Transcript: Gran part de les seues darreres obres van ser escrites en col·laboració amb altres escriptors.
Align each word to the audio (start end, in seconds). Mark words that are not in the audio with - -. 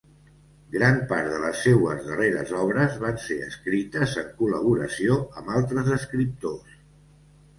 Gran 0.75 0.95
part 1.09 1.27
de 1.33 1.41
les 1.41 1.59
seues 1.65 1.99
darreres 2.05 2.53
obres 2.61 2.95
van 3.03 3.19
ser 3.25 3.37
escrites 3.49 4.15
en 4.23 4.31
col·laboració 4.39 5.19
amb 5.43 5.53
altres 5.59 5.91
escriptors. 5.97 6.75